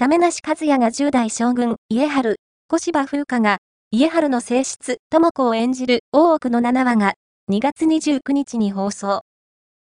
[0.00, 2.36] 亀梨和也が10代将軍、家春、
[2.68, 3.58] 小芝風花が、
[3.90, 7.12] 家春の性質、智子を演じる大奥の7話が、
[7.50, 9.20] 2月29日に放送。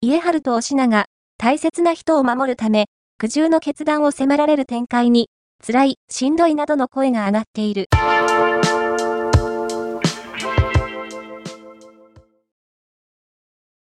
[0.00, 1.04] 家春とお品が、
[1.36, 2.86] 大切な人を守るため、
[3.18, 5.28] 苦渋の決断を迫られる展開に、
[5.62, 7.90] 辛い、しんどいなどの声が上がっている。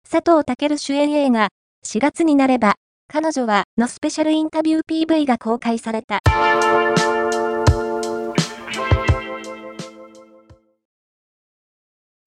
[0.04, 1.48] 佐藤健主演映画、
[1.86, 2.76] 4月になれば、
[3.12, 6.20] 彼女はのスペシャルインタビュー PV が公開された。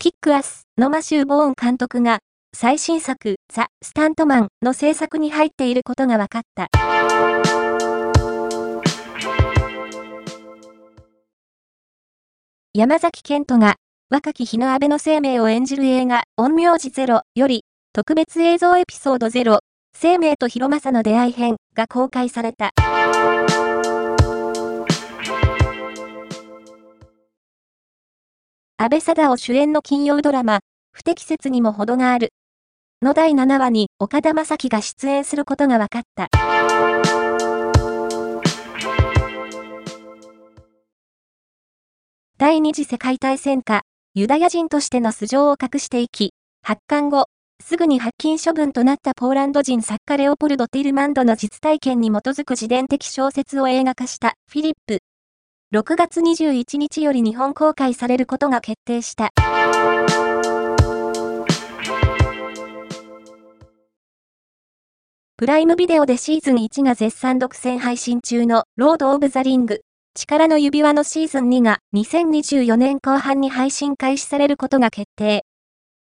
[0.00, 2.18] キックアスのマシュー・ボーン監督が
[2.52, 6.66] 最新作ザ・スタントマンの制作に入っていることが分かった。
[12.74, 13.76] 山崎賢人が
[14.10, 19.60] 若き日の安倍の生命を演じる映画、陰陽師ゼロより特別映像エピソードゼロ
[19.94, 22.70] 生命と広政の出会い編が公開された。
[28.78, 30.60] 安倍貞夫主演の金曜ドラマ、
[30.92, 32.30] 不適切にも程がある。
[33.00, 36.28] の第7話に岡田将生が出演することが分かった。
[42.38, 43.82] 第二次世界大戦下、
[44.14, 46.32] ユダヤ人としての素性を隠していき、
[46.62, 47.26] 発刊後、
[47.62, 54.98] すぐに発禁処分となったポーランド人作家レオポルド・ティルマンドの実体験に基づく自伝的小説を映画化したフィリップ。
[55.72, 59.30] 6月21日より日本公開されることが決定した。
[65.36, 69.82] プライムビデオでシーズン1が絶賛独占配信中のロード・オブ・ザ・リング。
[70.14, 75.44] 力の指輪のシーズン2が2024年後半に配信開始されることが決定。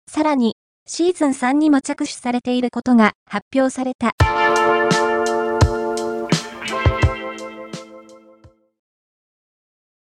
[0.07, 0.55] さらに、
[0.87, 4.13] シーズン3にも着手されていることが発表された。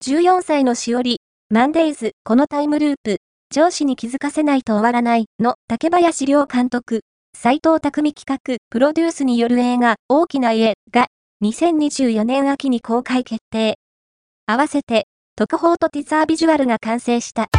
[0.03, 3.17] 14歳のしおり、マンデイズ、このタイムループ、
[3.51, 7.01] 上司に気づかせないと終わらないの竹林良監督、
[7.37, 11.07] 斎藤匠企画、プロデュースによる映画、大きな家が
[11.43, 13.77] 2024年秋に公開決定。
[14.47, 15.05] 合わせて、
[15.35, 17.49] 特報とティザービジュアルが完成した。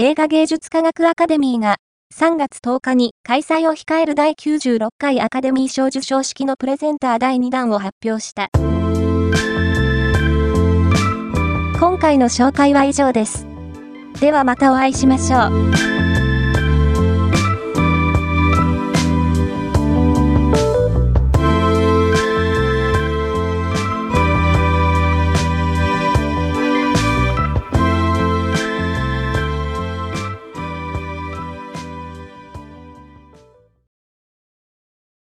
[0.00, 1.78] 映画芸術科学アカデミーが
[2.14, 8.48] 3月10日に開催を控える第96回アカデミー賞受賞式のプレゼンター第2弾を発表した。
[11.80, 13.44] 今回の紹介は以上です。
[14.20, 16.17] ではまたお会いしましょう。